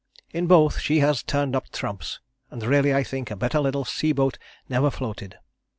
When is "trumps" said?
1.69-2.19